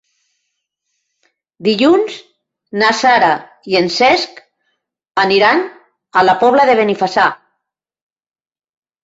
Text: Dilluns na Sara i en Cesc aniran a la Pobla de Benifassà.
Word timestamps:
Dilluns 1.67 2.15
na 2.83 2.89
Sara 3.01 3.27
i 3.73 3.77
en 3.81 3.91
Cesc 3.97 4.41
aniran 5.27 5.63
a 6.23 6.25
la 6.31 6.37
Pobla 6.47 6.67
de 6.73 6.79
Benifassà. 6.83 7.29